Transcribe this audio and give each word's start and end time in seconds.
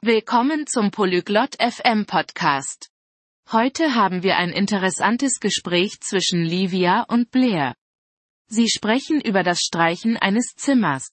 Willkommen 0.00 0.66
zum 0.66 0.92
Polyglot 0.92 1.56
FM 1.60 2.06
Podcast. 2.06 2.88
Heute 3.50 3.96
haben 3.96 4.22
wir 4.22 4.36
ein 4.36 4.50
interessantes 4.50 5.40
Gespräch 5.40 6.00
zwischen 6.00 6.44
Livia 6.44 7.02
und 7.02 7.32
Blair. 7.32 7.74
Sie 8.46 8.68
sprechen 8.70 9.20
über 9.20 9.42
das 9.42 9.60
Streichen 9.60 10.16
eines 10.16 10.54
Zimmers. 10.54 11.10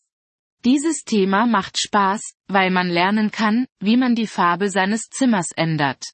Dieses 0.64 1.04
Thema 1.04 1.48
macht 1.48 1.80
Spaß, 1.80 2.36
weil 2.48 2.70
man 2.70 2.88
lernen 2.88 3.32
kann, 3.32 3.66
wie 3.80 3.98
man 3.98 4.14
die 4.16 4.28
Farbe 4.28 4.70
seines 4.70 5.10
Zimmers 5.10 5.52
ändert. 5.56 6.14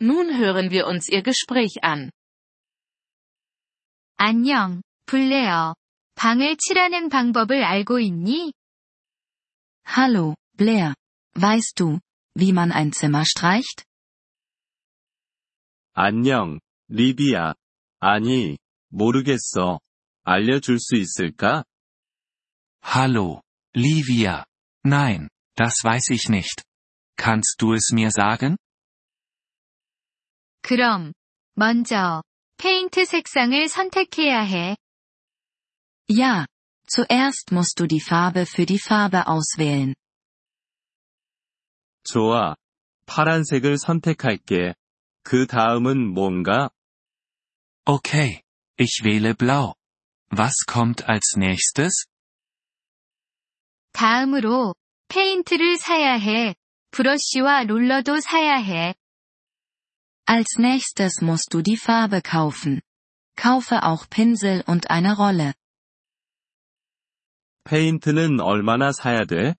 Nun 0.00 0.36
hören 0.36 0.70
wir 0.70 0.88
uns 0.88 1.08
ihr 1.08 1.22
Gespräch 1.22 1.84
an. 1.84 2.10
안녕, 4.16 4.82
블레어. 5.06 5.74
방을 6.16 6.56
칠하는 6.58 7.08
방법을 7.08 7.62
알고 7.62 8.00
있니? 8.00 8.52
Hallo, 9.86 10.34
Blair. 10.56 10.94
Weißt 11.37 11.79
du, 11.79 11.99
wie 12.35 12.53
man 12.53 12.71
ein 12.71 12.91
Zimmer 12.91 13.25
streicht? 13.25 13.85
안녕, 15.93 16.59
리비야. 16.87 17.53
아니, 17.99 18.57
모르겠어. 18.89 19.79
알려줄 20.23 20.79
수 20.79 20.95
있을까? 20.95 21.63
Hallo, 22.83 23.41
Livia. 23.75 24.45
Nein, 24.85 25.29
das 25.55 25.83
weiß 25.83 26.09
ich 26.11 26.29
nicht. 26.29 26.63
Kannst 27.15 27.61
du 27.61 27.73
es 27.73 27.91
mir 27.91 28.11
sagen? 28.11 28.57
그럼, 30.61 31.13
먼저, 31.55 32.23
페인트 32.57 33.05
색상을 33.05 33.67
선택해야 33.67 34.41
해. 34.41 34.75
Ja. 36.09 36.45
Zuerst 36.85 37.51
musst 37.51 37.79
du 37.79 37.87
die 37.87 38.01
Farbe 38.01 38.45
für 38.45 38.65
die 38.65 38.79
Farbe 38.79 39.27
auswählen. 39.27 39.95
좋아. 42.07 42.55
파란색을 43.05 43.77
선택할게. 43.77 44.75
그 45.23 45.47
다음은 45.47 46.13
뭔가? 46.13 46.69
Okay. 47.85 48.41
Ich 48.79 49.03
wähle 49.03 49.33
blau. 49.33 49.75
Was 50.31 50.65
kommt 50.67 51.07
als 51.07 51.37
nächstes? 51.37 52.07
다음으로, 53.93 54.73
페인트를 55.09 55.77
사야 55.77 56.13
해. 56.13 56.55
브러쉬와 56.91 57.63
롤러도 57.63 58.19
사야 58.19 58.55
해. 58.55 58.95
Als 60.25 60.57
nächstes 60.57 61.21
musst 61.21 61.53
du 61.53 61.61
die 61.61 61.77
Farbe 61.77 62.21
kaufen. 62.21 62.81
Kaufe 63.35 63.83
auch 63.83 64.09
Pinsel 64.09 64.63
und 64.65 64.89
eine 64.89 65.15
Rolle. 65.15 65.53
페인트는 67.65 68.39
얼마나 68.39 68.91
사야 68.91 69.25
돼? 69.25 69.55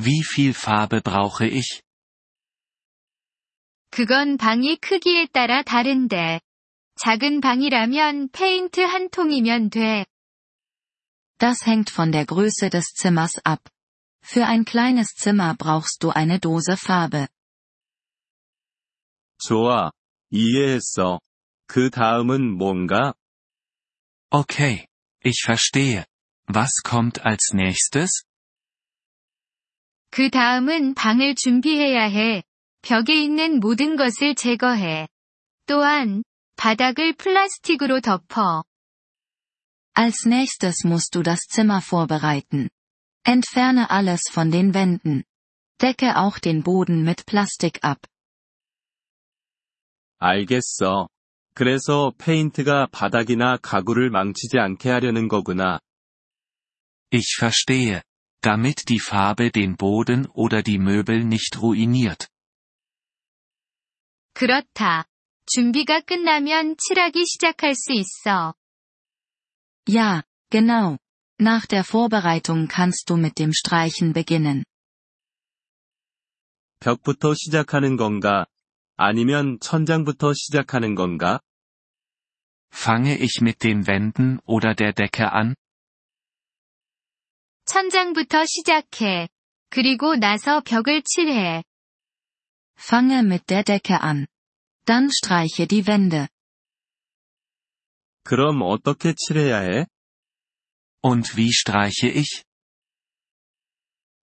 Wie 0.00 0.22
viel 0.22 0.52
Farbe 0.52 1.00
brauche 1.00 1.46
ich? 1.46 1.82
그건 3.90 4.36
방이 4.36 4.76
크기에 4.76 5.26
따라 5.32 5.62
다른데. 5.62 6.40
작은 6.96 7.40
방이라면 7.40 8.30
페인트 8.30 8.80
한 8.80 9.08
통이면 9.10 9.70
돼. 9.70 10.06
Das 11.38 11.66
hängt 11.66 11.90
von 11.90 12.12
der 12.12 12.26
Größe 12.26 12.70
des 12.70 12.94
Zimmers 12.94 13.38
ab. 13.44 13.60
Für 14.22 14.46
ein 14.46 14.64
kleines 14.64 15.14
Zimmer 15.14 15.54
brauchst 15.54 16.02
du 16.02 16.10
eine 16.10 16.40
Dose 16.40 16.76
Farbe. 16.76 17.28
좋아. 19.38 19.92
이해했어. 20.30 21.20
그 21.66 21.90
다음은 21.90 22.56
뭔가? 22.56 23.14
Okay. 24.30 24.86
Ich 25.24 25.42
verstehe. 25.44 26.04
Was 26.48 26.82
kommt 26.82 27.24
als 27.24 27.52
nächstes? 27.52 28.24
그 30.10 30.30
다음은 30.30 30.94
방을 30.94 31.34
준비해야 31.34 32.04
해. 32.04 32.42
벽에 32.82 33.20
있는 33.20 33.60
모든 33.60 33.96
것을 33.96 34.34
제거해. 34.34 35.08
또한, 35.66 36.22
바닥을 36.56 37.14
플라스틱으로 37.14 38.00
덮어. 38.00 38.64
Als 39.94 40.26
nächstes 40.26 40.84
musst 40.84 41.14
du 41.14 41.22
das 41.22 41.46
Zimmer 41.48 41.80
vorbereiten. 41.80 42.68
Entferne 43.26 43.90
alles 43.90 44.22
von 44.30 44.50
den 44.50 44.72
Wänden. 44.74 45.24
Decke 45.80 46.16
auch 46.16 46.38
den 46.38 46.62
Boden 46.62 47.02
mit 47.02 47.26
Plastik 47.26 47.80
ab. 47.82 47.98
알겠어. 50.18 51.08
그래서 51.54 52.12
페인트가 52.18 52.86
바닥이나 52.92 53.56
가구를 53.56 54.10
망치지 54.10 54.58
않게 54.58 54.90
하려는 54.90 55.28
거구나. 55.28 55.80
Ich 57.12 57.36
verstehe. 57.38 58.02
Damit 58.42 58.88
die 58.88 59.00
Farbe 59.00 59.50
den 59.50 59.76
Boden 59.76 60.26
oder 60.26 60.62
die 60.62 60.78
Möbel 60.78 61.24
nicht 61.24 61.60
ruiniert. 61.60 62.28
그렇다. 64.34 65.06
준비가 65.46 66.00
끝나면 66.00 66.76
칠하기 66.76 67.24
시작할 67.26 67.74
수 67.74 67.92
있어. 67.92 68.54
Ja, 69.88 70.22
genau. 70.50 70.98
Nach 71.38 71.66
der 71.66 71.84
Vorbereitung 71.84 72.66
kannst 72.68 73.08
du 73.08 73.16
mit 73.16 73.38
dem 73.38 73.52
Streichen 73.52 74.12
beginnen. 74.12 74.64
벽부터 76.80 77.34
시작하는 77.34 77.96
건가? 77.96 78.46
아니면 78.96 79.58
천장부터 79.60 80.32
시작하는 80.34 80.94
건가? 80.94 81.40
Fange 82.72 83.16
ich 83.16 83.40
mit 83.40 83.62
den 83.62 83.86
Wänden 83.86 84.38
oder 84.44 84.74
der 84.74 84.92
Decke 84.92 85.32
an? 85.32 85.54
천장부터 87.70 88.44
시작해. 88.46 89.28
그리고 89.70 90.16
나서 90.16 90.60
벽을 90.60 91.02
칠해. 91.02 91.62
Fange 92.78 93.18
mit 93.20 93.46
der 93.46 93.64
Decke 93.64 93.96
an. 94.00 94.26
Dann 94.84 95.08
streiche 95.10 95.66
die 95.66 95.86
Wände. 95.86 96.28
그럼 98.24 98.62
어떻게 98.62 99.14
칠해야 99.14 99.60
해? 99.60 99.86
Und 101.02 101.36
wie 101.36 101.50
streiche 101.52 102.08
ich? 102.08 102.42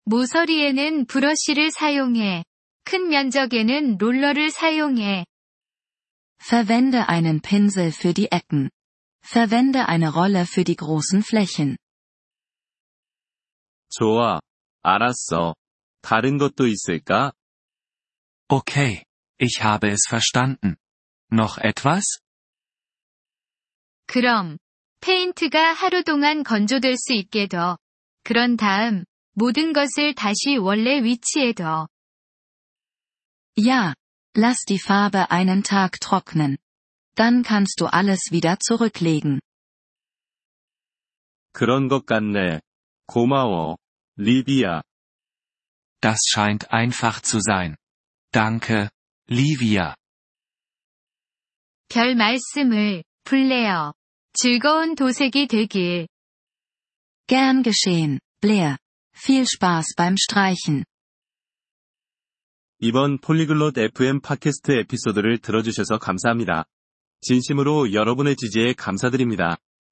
모서리에는 0.05 1.05
브러쉬를 1.05 1.71
사용해. 1.71 2.43
큰 2.83 3.07
면적에는 3.09 3.97
롤러를 3.97 4.51
사용해. 4.51 5.25
Verwende 6.39 7.09
einen 7.09 7.41
Pinsel 7.41 7.91
für 7.91 8.13
die 8.13 8.31
Ecken. 8.31 8.69
Verwende 9.23 9.87
eine 9.87 10.13
Rolle 10.13 10.45
für 10.45 10.63
die 10.63 10.75
großen 10.75 11.23
Flächen. 11.23 11.77
좋아. 13.89 14.39
알았어. 14.83 15.55
다른 16.01 16.37
것도 16.37 16.67
있을까? 16.67 17.31
Okay. 18.47 19.03
Ich 19.39 19.63
habe 19.63 19.89
es 19.89 20.07
verstanden. 20.07 20.75
Noch 21.31 21.57
etwas? 21.63 22.21
그럼, 24.07 24.57
페인트가 25.01 25.73
하루 25.73 26.03
동안 26.03 26.43
건조될 26.43 26.95
수 26.97 27.13
있게 27.13 27.47
둬. 27.47 27.77
그런 28.23 28.55
다음, 28.57 29.05
모든 29.33 29.73
것을 29.73 30.13
다시 30.13 30.57
원래 30.57 31.03
위치에 31.03 31.53
둬. 31.53 31.87
Ja. 33.57 33.93
Lass 34.37 34.65
die 34.65 34.79
Farbe 34.79 35.31
einen 35.31 35.63
Tag 35.63 36.01
trocknen. 36.01 36.57
Dann 37.15 37.43
kannst 37.43 37.79
du 37.79 37.85
alles 37.85 38.31
wieder 38.31 38.57
zurücklegen. 38.59 39.39
그런 41.53 41.87
것 41.87 42.05
같네. 42.05 42.59
고마워. 43.07 43.77
리비야. 44.19 44.81
Das 46.01 46.19
scheint 46.27 46.71
einfach 46.71 47.21
zu 47.21 47.39
sein. 47.39 47.75
Danke, 48.31 48.89
Livia. 49.27 49.95
별 51.89 52.15
말씀을, 52.15 53.03
블레어. 53.23 53.93
즐거운 54.33 54.95
도색이 54.95 55.47
되길. 55.47 56.07
Gern 57.27 57.63
geschehen, 57.63 58.19
Blair. 58.41 58.77
Viel 59.15 59.45
Spaß 59.45 59.95
beim 59.95 60.15
Streichen. 60.17 60.83
이번 62.79 63.19
폴리글롯 63.19 63.77
FM 63.77 64.19
팟캐스트 64.19 64.73
에피소드를 64.73 65.39
들어주셔서 65.39 65.97
감사합니다. 65.97 66.65
진심으로 67.21 67.93
여러분의 67.93 68.35
지지에 68.35 68.73
감사드립니다. 68.73 69.57